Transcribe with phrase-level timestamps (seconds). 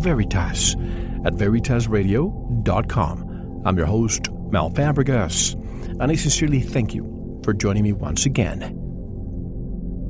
[0.00, 0.74] Veritas
[1.24, 3.62] at veritasradio.com.
[3.64, 5.54] I'm your host, Mel Fabregas,
[6.00, 8.62] and I sincerely thank you for joining me once again.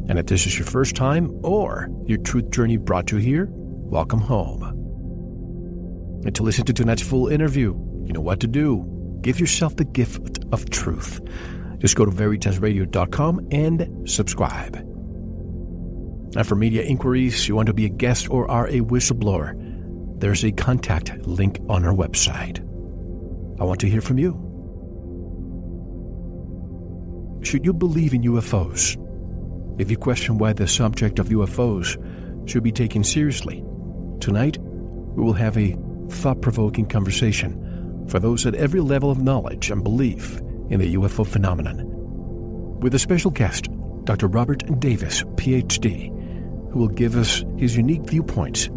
[0.09, 4.21] And if this is your first time or your truth journey brought you here, welcome
[4.21, 4.63] home.
[6.25, 9.19] And to listen to tonight's full interview, you know what to do.
[9.21, 11.21] Give yourself the gift of truth.
[11.79, 14.77] Just go to veritasradio.com and subscribe.
[16.37, 19.55] And for media inquiries, you want to be a guest or are a whistleblower,
[20.19, 22.59] there's a contact link on our website.
[23.61, 24.33] I want to hear from you.
[27.43, 28.97] Should you believe in UFOs?
[29.81, 31.97] If you question why the subject of UFOs
[32.49, 33.65] should be taken seriously,
[34.21, 35.77] tonight we will have a
[36.11, 40.39] thought provoking conversation for those at every level of knowledge and belief
[40.71, 41.85] in the UFO phenomenon.
[42.81, 43.69] With a special guest,
[44.05, 44.27] Dr.
[44.27, 46.09] Robert Davis, PhD,
[46.73, 48.69] who will give us his unique viewpoints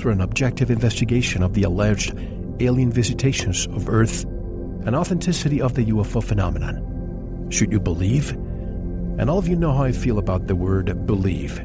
[0.00, 2.18] through an objective investigation of the alleged
[2.60, 7.48] alien visitations of Earth and authenticity of the UFO phenomenon.
[7.50, 8.30] Should you believe?
[8.30, 11.62] And all of you know how I feel about the word believe.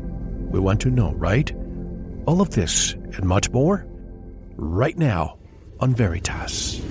[0.51, 1.49] We want to know, right?
[2.25, 3.85] All of this and much more
[4.57, 5.37] right now
[5.79, 6.81] on Veritas.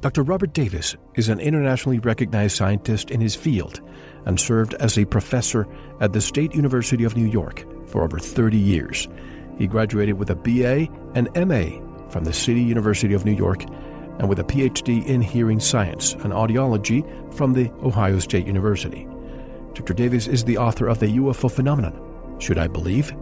[0.00, 0.22] Dr.
[0.22, 3.80] Robert Davis is an internationally recognized scientist in his field
[4.26, 5.66] and served as a professor
[6.00, 9.08] at the State University of New York for over 30 years.
[9.58, 13.64] He graduated with a BA and MA from the City University of New York
[14.20, 17.02] and with a PhD in hearing science and audiology
[17.34, 19.08] from the Ohio State University.
[19.74, 19.94] Dr.
[19.94, 22.36] Davis is the author of The UFO Phenomenon.
[22.38, 23.12] Should I believe?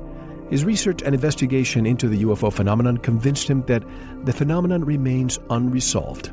[0.50, 3.82] His research and investigation into the UFO phenomenon convinced him that
[4.26, 6.32] the phenomenon remains unresolved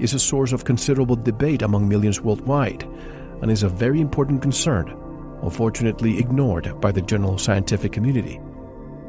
[0.00, 2.82] is a source of considerable debate among millions worldwide
[3.42, 4.88] and is a very important concern,
[5.42, 8.40] unfortunately ignored by the general scientific community.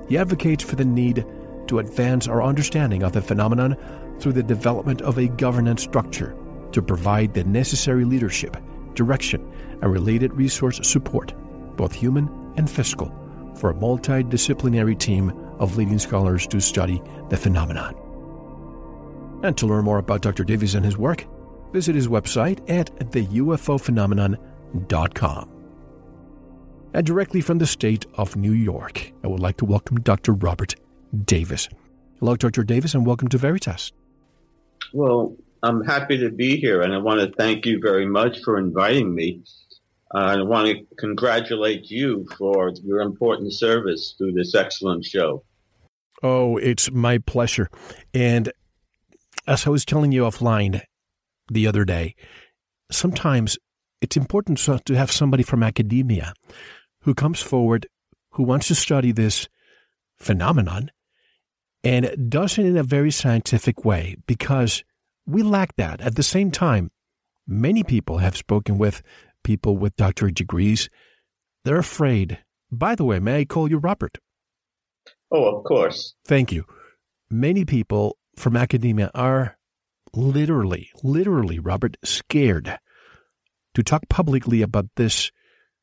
[0.07, 1.25] He advocates for the need
[1.67, 3.77] to advance our understanding of the phenomenon
[4.19, 6.35] through the development of a governance structure
[6.71, 8.57] to provide the necessary leadership,
[8.93, 11.33] direction, and related resource support,
[11.75, 13.13] both human and fiscal,
[13.55, 17.95] for a multidisciplinary team of leading scholars to study the phenomenon.
[19.43, 20.43] And to learn more about Dr.
[20.43, 21.25] Davis and his work,
[21.73, 25.49] visit his website at theufophenomenon.com.
[26.93, 30.33] And directly from the state of New York, I would like to welcome Dr.
[30.33, 30.75] Robert
[31.25, 31.69] Davis.
[32.19, 32.63] Hello, Dr.
[32.63, 33.91] Davis, and welcome to Veritas.
[34.93, 38.57] Well, I'm happy to be here, and I want to thank you very much for
[38.57, 39.41] inviting me.
[40.13, 45.45] Uh, I want to congratulate you for your important service through this excellent show.
[46.21, 47.69] Oh, it's my pleasure.
[48.13, 48.51] And
[49.47, 50.81] as I was telling you offline
[51.49, 52.15] the other day,
[52.91, 53.57] sometimes
[54.01, 56.33] it's important to have somebody from academia
[57.01, 57.87] who comes forward
[58.31, 59.47] who wants to study this
[60.17, 60.91] phenomenon
[61.83, 64.83] and does it in a very scientific way because
[65.25, 66.01] we lack that.
[66.01, 66.91] At the same time,
[67.47, 69.01] many people have spoken with
[69.43, 70.89] people with doctorate degrees.
[71.65, 72.39] They're afraid.
[72.71, 74.17] By the way, may I call you Robert?
[75.31, 76.15] Oh, of course.
[76.25, 76.65] Thank you.
[77.29, 79.57] Many people from academia are
[80.13, 82.77] literally, literally, Robert, scared
[83.73, 85.31] to talk publicly about this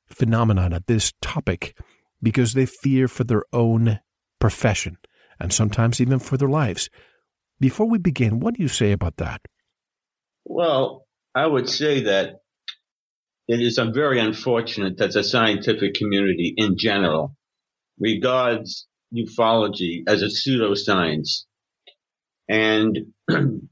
[0.07, 1.77] phenomenon, at this topic,
[2.23, 4.01] because they fear for their own
[4.41, 4.99] profession
[5.41, 6.91] and sometimes even for their lives.
[7.61, 9.41] Before we begin, what do you say about that?
[10.45, 12.41] Well, I would say that
[13.47, 17.35] it is very unfortunate that the scientific community in general
[17.99, 21.45] regards ufology as a pseudoscience
[22.49, 22.99] and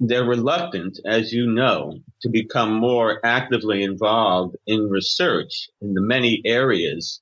[0.00, 6.42] they're reluctant, as you know, to become more actively involved in research in the many
[6.44, 7.20] areas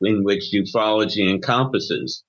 [0.00, 2.24] in which ufology encompasses.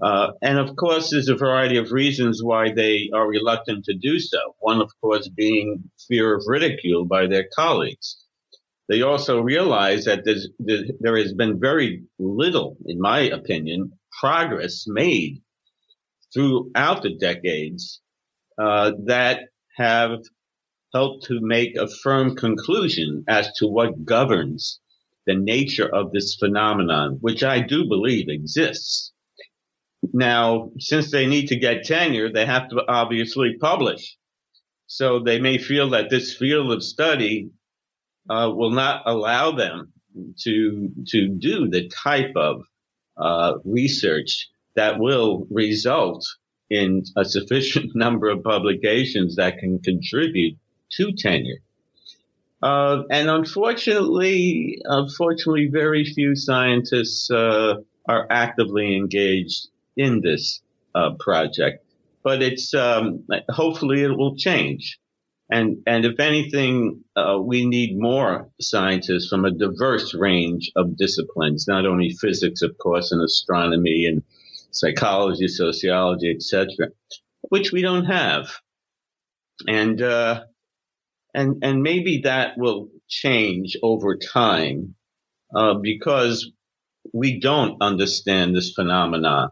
[0.00, 4.18] Uh, and of course, there's a variety of reasons why they are reluctant to do
[4.18, 4.38] so.
[4.58, 8.16] One, of course, being fear of ridicule by their colleagues.
[8.88, 10.24] They also realize that
[11.00, 15.40] there has been very little, in my opinion, progress made
[16.32, 18.00] throughout the decades
[18.58, 19.40] uh, that
[19.76, 20.20] have
[20.94, 24.80] helped to make a firm conclusion as to what governs
[25.26, 29.12] the nature of this phenomenon, which I do believe exists.
[30.12, 34.16] Now, since they need to get tenure, they have to obviously publish.
[34.86, 37.50] So they may feel that this field of study
[38.28, 39.92] uh, will not allow them
[40.40, 42.62] to to do the type of
[43.16, 46.24] uh, research that will result
[46.70, 50.56] in a sufficient number of publications that can contribute
[50.90, 51.60] to tenure.
[52.62, 57.74] Uh, and unfortunately, unfortunately, very few scientists uh,
[58.08, 60.62] are actively engaged in this
[60.94, 61.84] uh, project.
[62.22, 65.00] But it's um, hopefully it will change.
[65.50, 71.66] And and if anything, uh, we need more scientists from a diverse range of disciplines,
[71.66, 74.22] not only physics, of course, and astronomy and
[74.72, 76.88] psychology, sociology, etc.,
[77.48, 78.48] which we don't have.
[79.68, 80.44] And uh,
[81.34, 84.94] and and maybe that will change over time
[85.54, 86.50] uh, because
[87.12, 89.50] we don't understand this phenomenon,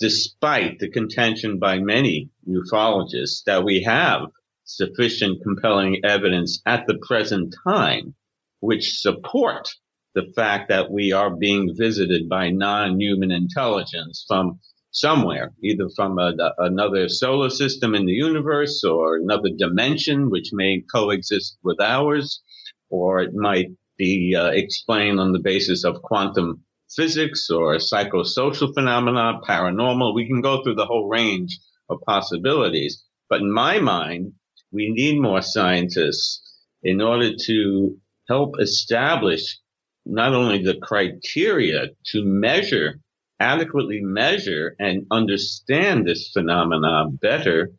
[0.00, 4.22] despite the contention by many ufologists that we have
[4.64, 8.14] sufficient compelling evidence at the present time
[8.60, 9.68] which support
[10.14, 14.60] the fact that we are being visited by non-human intelligence from
[14.90, 20.82] somewhere, either from a, another solar system in the universe or another dimension which may
[20.92, 22.42] coexist with ours,
[22.90, 26.62] or it might be uh, explained on the basis of quantum
[26.94, 30.14] physics or psychosocial phenomena, paranormal.
[30.14, 31.58] We can go through the whole range
[31.88, 33.02] of possibilities.
[33.30, 34.34] But in my mind,
[34.70, 36.42] we need more scientists
[36.82, 37.96] in order to
[38.28, 39.58] help establish
[40.04, 43.00] not only the criteria to measure
[43.42, 47.72] adequately measure and understand this phenomenon better,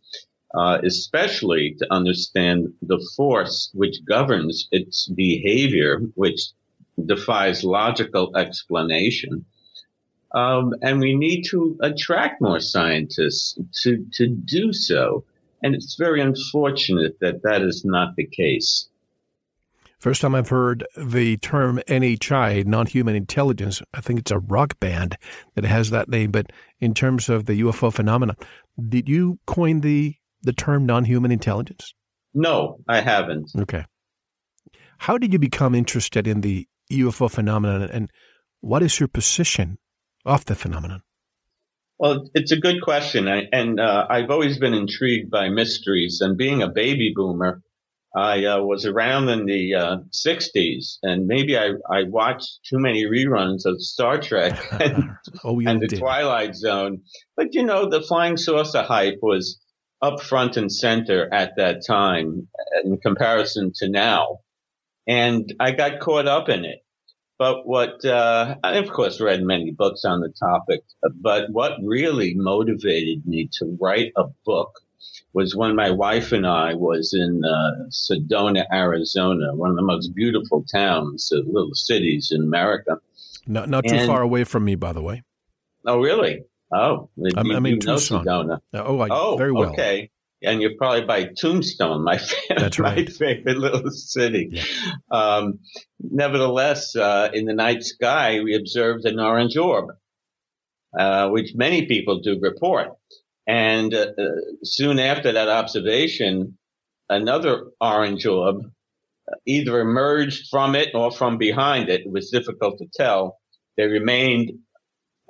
[0.54, 6.50] uh, especially to understand the force which governs its behavior, which
[7.06, 9.46] defies logical explanation.
[10.36, 15.24] Um, and we need to attract more scientists to, to do so.
[15.64, 18.90] And it's very unfortunate that that is not the case.
[20.04, 23.82] First time I've heard the term NHI, non human intelligence.
[23.94, 25.18] I think it's a rock band
[25.56, 26.30] that has that name.
[26.30, 26.52] But
[26.82, 28.36] in terms of the UFO phenomena,
[28.90, 31.94] did you coin the, the term non human intelligence?
[32.34, 33.52] No, I haven't.
[33.58, 33.86] Okay.
[34.98, 38.10] How did you become interested in the UFO phenomenon and
[38.60, 39.78] what is your position
[40.26, 41.02] of the phenomenon?
[41.98, 43.30] Well, it's a good question.
[43.30, 46.20] I, and uh, I've always been intrigued by mysteries.
[46.20, 47.62] And being a baby boomer,
[48.16, 53.06] I uh, was around in the uh, 60s, and maybe I, I watched too many
[53.06, 56.00] reruns of Star Trek and, oh, and The did.
[56.00, 57.02] Twilight Zone.
[57.36, 59.60] But, you know, the flying saucer hype was
[60.00, 62.48] up front and center at that time
[62.84, 64.40] in comparison to now.
[65.08, 66.80] And I got caught up in it.
[67.40, 70.84] But what, uh, I of course read many books on the topic,
[71.20, 74.83] but what really motivated me to write a book
[75.34, 80.14] was when my wife and I was in uh, Sedona, Arizona, one of the most
[80.14, 83.00] beautiful towns, uh, little cities in America.
[83.46, 85.24] Not not too far away from me, by the way.
[85.86, 86.44] Oh, really?
[86.72, 88.26] Oh, I'm, you, I'm in Tucson.
[88.26, 88.60] Sedona.
[88.74, 89.72] Oh, I, oh, very well.
[89.72, 90.10] Okay,
[90.44, 92.98] and you're probably by Tombstone, my favorite, That's right.
[92.98, 94.50] my favorite little city.
[94.52, 94.64] Yeah.
[95.12, 95.60] Um,
[96.00, 99.92] nevertheless, uh, in the night sky, we observed an orange orb,
[100.98, 102.90] uh, which many people do report.
[103.48, 104.24] And uh, uh,
[104.64, 106.58] soon after that observation,
[107.10, 108.64] another orange orb
[109.46, 112.02] either emerged from it or from behind it.
[112.02, 113.40] It was difficult to tell.
[113.78, 114.52] They remained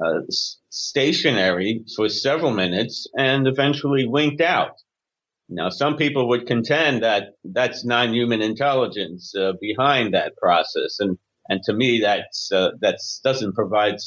[0.04, 0.22] uh,
[0.70, 4.82] stationary for several minutes and eventually winked out.
[5.50, 11.18] Now, some people would contend that that's non-human intelligence uh, behind that process, and
[11.50, 13.98] and to me, that's uh, that doesn't provide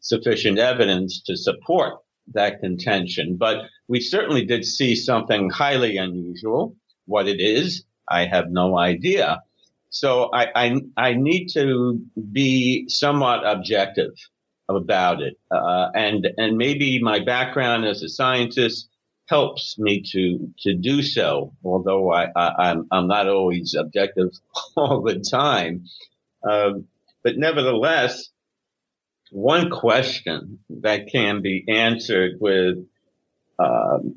[0.00, 1.94] sufficient evidence to support
[2.34, 3.36] that contention.
[3.36, 6.76] But we certainly did see something highly unusual.
[7.06, 9.42] What it is, I have no idea.
[9.90, 12.00] So I, I, I need to
[12.32, 14.12] be somewhat objective
[14.68, 15.38] about it.
[15.50, 18.88] Uh, and, and maybe my background as a scientist
[19.28, 24.30] helps me to, to do so, although I, I, am I'm, I'm not always objective
[24.76, 25.84] all the time.
[26.48, 26.86] Um,
[27.22, 28.31] but nevertheless,
[29.32, 32.76] one question that can be answered with
[33.58, 34.16] um,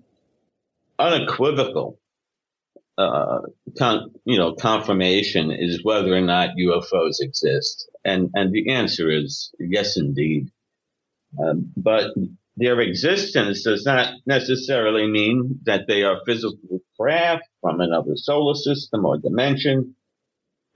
[0.99, 1.97] unequivocal,
[2.97, 3.39] uh,
[3.77, 9.51] con- you know, confirmation is whether or not UFOs exist, and and the answer is
[9.57, 10.51] yes, indeed.
[11.41, 12.13] Um, but
[12.57, 19.05] their existence does not necessarily mean that they are physical craft from another solar system
[19.05, 19.95] or dimension.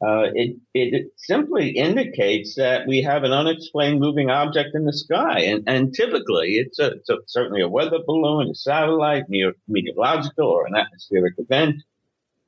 [0.01, 5.41] Uh, it, it simply indicates that we have an unexplained moving object in the sky.
[5.41, 9.25] And, and typically it's, a, it's a, certainly a weather balloon, a satellite,
[9.67, 11.83] meteorological or an atmospheric event,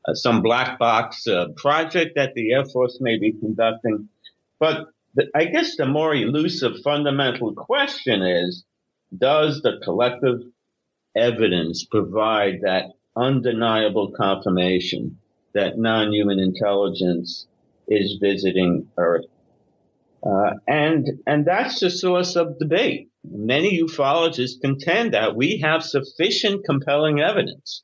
[0.08, 4.08] uh, some black box uh, project that the Air Force may be conducting.
[4.58, 8.64] But the, I guess the more elusive fundamental question is,
[9.18, 10.44] does the collective
[11.18, 15.18] evidence provide that undeniable confirmation
[15.54, 17.48] that non-human intelligence
[17.88, 19.26] is visiting Earth.
[20.26, 23.10] Uh, and, and that's the source of debate.
[23.24, 27.84] Many ufologists contend that we have sufficient compelling evidence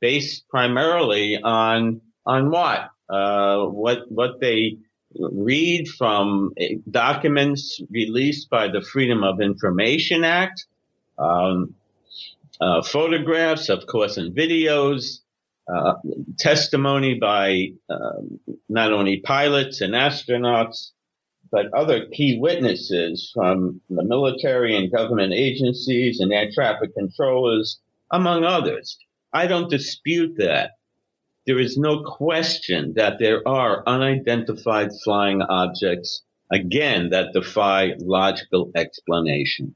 [0.00, 2.90] based primarily on, on what?
[3.08, 4.78] Uh, what, what they
[5.18, 6.52] read from
[6.90, 10.64] documents released by the Freedom of Information Act,
[11.18, 11.74] um,
[12.60, 15.20] uh, photographs, of course, and videos,
[15.68, 15.94] uh,
[16.38, 20.90] testimony by um, not only pilots and astronauts,
[21.50, 27.78] but other key witnesses from the military and government agencies and air traffic controllers,
[28.10, 28.98] among others.
[29.32, 30.72] I don't dispute that.
[31.46, 39.74] There is no question that there are unidentified flying objects, again, that defy logical explanation.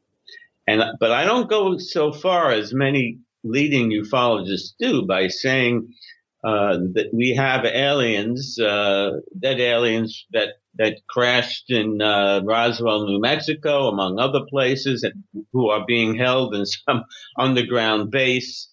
[0.66, 5.88] And, but I don't go so far as many leading ufologists do by saying
[6.44, 9.10] uh, that we have aliens, uh,
[9.40, 15.70] dead aliens that that crashed in uh, Roswell, New Mexico, among other places, and who
[15.70, 17.04] are being held in some
[17.38, 18.68] underground base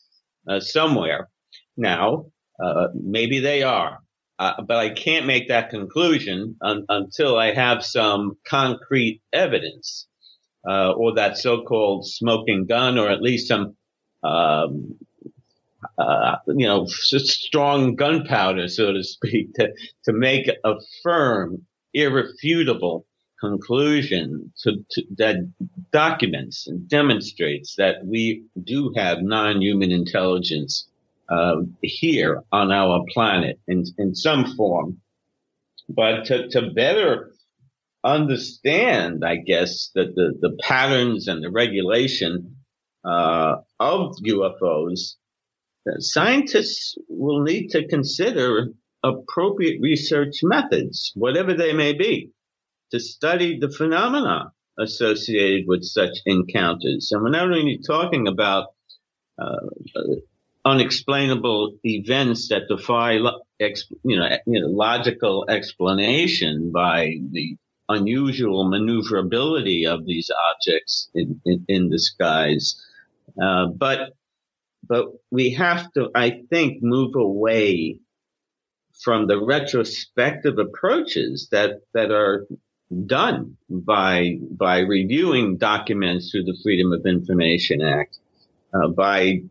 [0.47, 1.29] uh, somewhere.
[1.77, 2.27] Now,
[2.63, 3.99] uh, maybe they are,
[4.37, 10.07] uh, but I can't make that conclusion un- until I have some concrete evidence.
[10.65, 13.75] or that so-called smoking gun, or at least some
[14.23, 14.95] um,
[15.97, 19.73] uh, you know, strong gunpowder, so to speak, to,
[20.05, 23.05] to make a firm, irrefutable
[23.39, 25.35] conclusion to, to, that
[25.91, 30.87] documents and demonstrates that we do have non-human intelligence
[31.29, 35.01] uh, here on our planet in, in some form.
[35.89, 37.33] But to, to better
[38.03, 42.55] understand, I guess, that the, the patterns and the regulation
[43.03, 45.15] uh, of UFOs,
[45.99, 48.67] scientists will need to consider
[49.03, 52.31] appropriate research methods, whatever they may be,
[52.91, 57.09] to study the phenomena associated with such encounters.
[57.11, 58.67] And we're not only talking about
[59.37, 59.59] uh,
[60.65, 63.29] unexplainable events that defy, you
[64.19, 67.57] know, you know, logical explanation by the
[67.89, 72.81] unusual maneuverability of these objects in, in, in the skies.
[73.41, 74.13] Uh, but
[74.85, 77.99] but we have to, I think, move away
[79.01, 82.45] from the retrospective approaches that that are
[83.05, 88.19] done by by reviewing documents through the Freedom of Information Act,
[88.73, 89.41] uh, by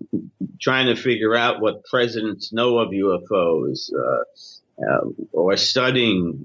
[0.61, 6.45] trying to figure out what presidents know of UFOs, uh, uh, or studying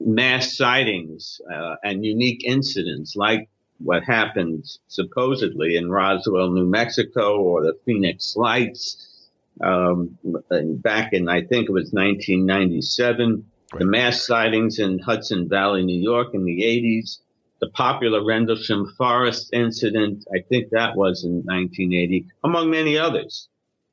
[0.00, 3.48] mass sightings uh, and unique incidents like
[3.82, 9.28] what happened supposedly in Roswell, New Mexico, or the Phoenix Lights
[9.62, 10.18] um,
[10.50, 13.44] back in, I think it was 1997.
[13.72, 13.78] Right.
[13.78, 17.18] The mass sightings in Hudson Valley, New York in the 80s.
[17.60, 23.48] The popular Rendlesham Forest incident, I think that was in 1980, among many others.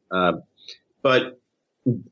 [0.09, 0.33] Uh,
[1.01, 1.41] but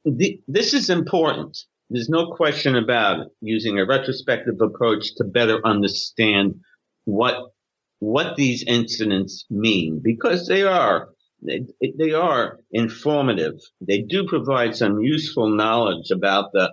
[0.04, 1.58] the, this is important.
[1.90, 6.60] There's no question about it, using a retrospective approach to better understand
[7.06, 7.55] what
[8.00, 11.10] what these incidents mean because they are
[11.42, 11.66] they,
[11.98, 13.60] they are informative.
[13.80, 16.72] They do provide some useful knowledge about the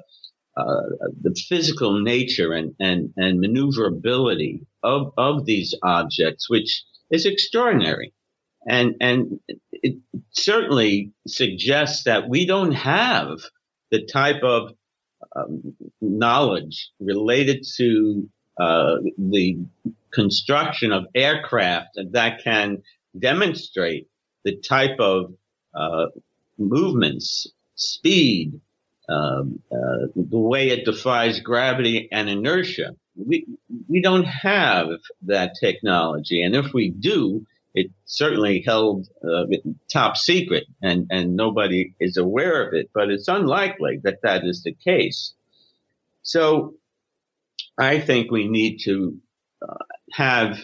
[0.55, 0.83] uh,
[1.23, 8.13] the physical nature and, and, and maneuverability of, of these objects, which is extraordinary.
[8.69, 9.41] And, and
[9.73, 9.97] it
[10.33, 13.39] certainly suggests that we don't have
[13.91, 14.73] the type of
[15.35, 18.29] um, knowledge related to
[18.61, 19.57] uh, the
[20.13, 22.83] construction of aircraft that can
[23.19, 24.09] demonstrate
[24.45, 25.33] the type of
[25.75, 26.07] uh,
[26.59, 28.61] movements, speed,
[29.09, 33.47] um, uh, the way it defies gravity and inertia we
[33.89, 34.89] we don't have
[35.23, 39.45] that technology, and if we do, it's certainly held uh,
[39.93, 42.91] top secret, and and nobody is aware of it.
[42.95, 45.35] But it's unlikely that that is the case.
[46.23, 46.75] So,
[47.79, 49.19] I think we need to
[49.67, 50.59] uh, have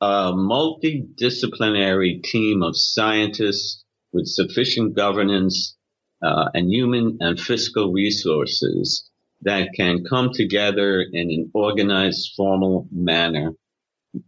[0.00, 5.76] a multidisciplinary team of scientists with sufficient governance
[6.22, 9.08] uh, and human and fiscal resources
[9.42, 13.54] that can come together in an organized, formal manner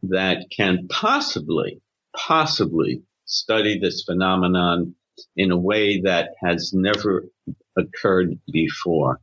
[0.03, 1.81] that can possibly,
[2.17, 4.95] possibly study this phenomenon
[5.37, 7.26] in a way that has never
[7.76, 9.21] occurred before.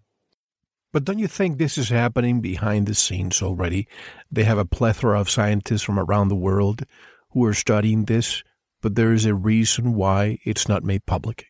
[0.93, 3.87] But don't you think this is happening behind the scenes already?
[4.31, 6.83] They have a plethora of scientists from around the world
[7.29, 8.43] who are studying this,
[8.81, 11.45] but there is a reason why it's not made public.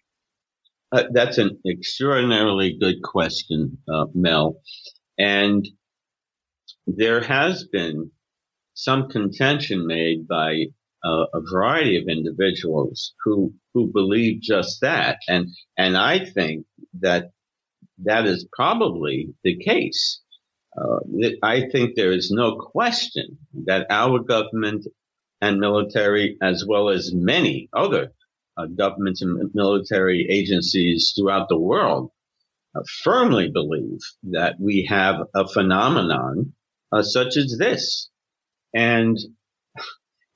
[0.91, 4.57] Uh, that's an extraordinarily good question, uh, Mel.
[5.17, 5.67] And
[6.85, 8.11] there has been
[8.73, 10.65] some contention made by
[11.03, 16.65] uh, a variety of individuals who who believe just that, and and I think
[16.99, 17.31] that
[18.03, 20.21] that is probably the case.
[20.77, 20.99] Uh,
[21.43, 24.87] I think there is no question that our government
[25.41, 28.13] and military, as well as many other
[28.57, 32.11] uh, governments and military agencies throughout the world
[32.75, 36.53] uh, firmly believe that we have a phenomenon
[36.91, 38.09] uh, such as this.
[38.73, 39.17] And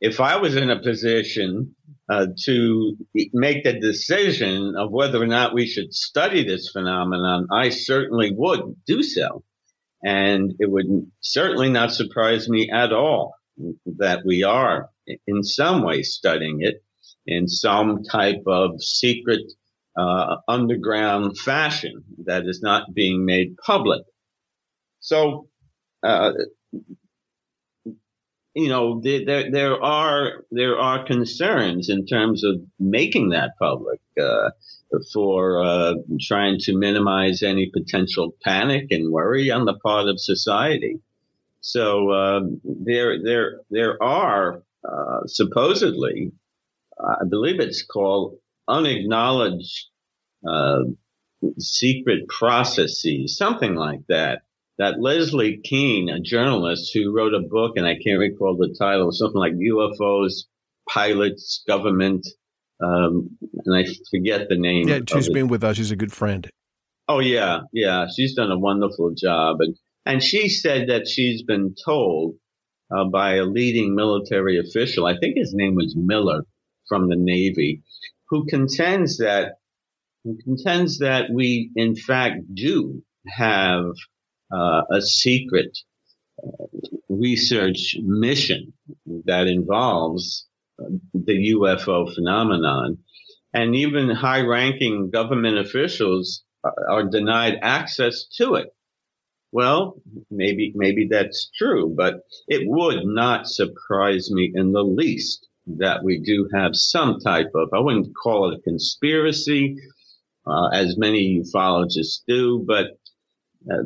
[0.01, 1.74] if I was in a position
[2.09, 2.97] uh, to
[3.33, 8.75] make the decision of whether or not we should study this phenomenon, I certainly would
[8.85, 9.43] do so.
[10.03, 13.33] And it would certainly not surprise me at all
[13.97, 14.89] that we are
[15.25, 16.83] in some way studying it
[17.25, 19.51] in some type of secret
[19.97, 24.03] uh, underground fashion that is not being made public.
[24.99, 25.47] So,
[26.03, 26.33] uh,
[28.55, 34.51] you know, there, there are there are concerns in terms of making that public uh,
[35.13, 41.01] for uh, trying to minimize any potential panic and worry on the part of society.
[41.59, 46.31] So um, there there there are uh, supposedly
[46.97, 48.37] I believe it's called
[48.69, 49.87] unacknowledged
[50.47, 50.83] uh,
[51.59, 54.43] secret processes, something like that.
[54.77, 59.11] That Leslie Kean, a journalist who wrote a book, and I can't recall the title,
[59.11, 60.43] something like UFOs,
[60.89, 62.27] pilots, government,
[62.83, 64.89] um, and I forget the name.
[64.89, 65.77] Yeah, she's been with us.
[65.77, 66.49] She's a good friend.
[67.07, 71.73] Oh yeah, yeah, she's done a wonderful job, and and she said that she's been
[71.85, 72.35] told
[72.95, 76.43] uh, by a leading military official, I think his name was Miller,
[76.87, 77.81] from the Navy,
[78.29, 79.53] who contends that
[80.23, 83.85] who contends that we in fact do have
[84.51, 85.77] uh, a secret
[86.43, 86.65] uh,
[87.09, 88.73] research mission
[89.25, 90.45] that involves
[90.79, 92.97] uh, the UFO phenomenon,
[93.53, 96.43] and even high-ranking government officials
[96.89, 98.67] are denied access to it.
[99.51, 106.03] Well, maybe maybe that's true, but it would not surprise me in the least that
[106.03, 109.77] we do have some type of, I wouldn't call it a conspiracy,
[110.45, 112.99] uh, as many ufologists do, but
[113.71, 113.83] uh,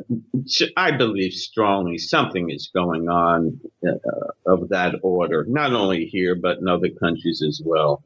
[0.76, 3.92] I believe strongly something is going on uh,
[4.46, 8.02] of that order, not only here, but in other countries as well.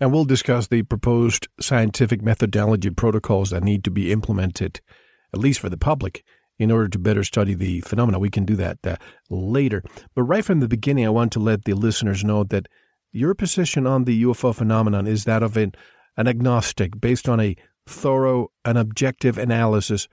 [0.00, 4.80] And we'll discuss the proposed scientific methodology protocols that need to be implemented,
[5.32, 6.24] at least for the public,
[6.58, 8.18] in order to better study the phenomena.
[8.18, 8.96] We can do that uh,
[9.30, 9.82] later.
[10.14, 12.68] But right from the beginning, I want to let the listeners know that
[13.12, 15.72] your position on the UFO phenomenon is that of an,
[16.16, 20.08] an agnostic based on a thorough and objective analysis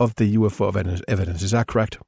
[0.00, 0.68] of the UFO
[1.08, 1.42] evidence.
[1.42, 1.98] Is that correct?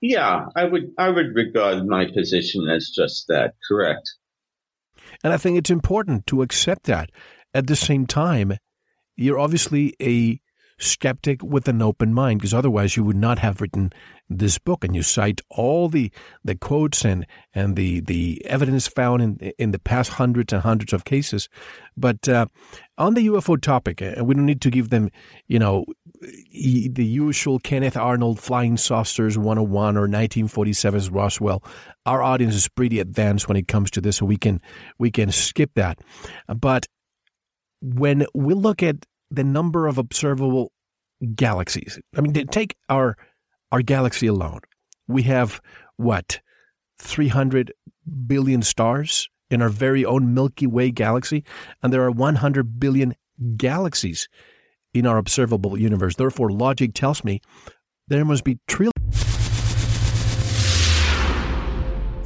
[0.00, 4.14] Yeah, I would I would regard my position as just that, correct.
[5.22, 7.10] And I think it's important to accept that.
[7.54, 8.56] At the same time,
[9.16, 10.40] you're obviously a
[10.78, 13.92] skeptic with an open mind, because otherwise you would not have written
[14.38, 14.84] this book.
[14.84, 16.10] And you cite all the,
[16.44, 20.92] the quotes and, and the, the evidence found in, in the past hundreds and hundreds
[20.92, 21.48] of cases.
[21.96, 22.46] But uh,
[22.98, 25.10] on the UFO topic, uh, we don't need to give them,
[25.46, 25.84] you know,
[26.20, 31.62] the usual Kenneth Arnold Flying Saucers 101 or 1947's Roswell.
[32.06, 34.60] Our audience is pretty advanced when it comes to this, so we can
[34.98, 36.00] we can skip that.
[36.48, 36.86] But
[37.80, 40.72] when we look at the number of observable
[41.34, 41.98] galaxies.
[42.16, 43.16] I mean, take our
[43.72, 44.60] our galaxy alone.
[45.08, 45.60] We have
[45.96, 46.40] what
[47.00, 47.72] 300
[48.26, 51.44] billion stars in our very own Milky Way galaxy,
[51.82, 53.14] and there are 100 billion
[53.56, 54.28] galaxies
[54.94, 56.14] in our observable universe.
[56.14, 57.40] Therefore, logic tells me
[58.06, 58.92] there must be trillions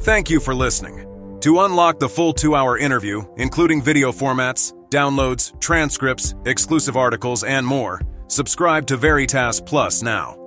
[0.07, 1.05] Thank you for listening.
[1.41, 7.67] To unlock the full two hour interview, including video formats, downloads, transcripts, exclusive articles, and
[7.67, 10.46] more, subscribe to Veritas Plus now.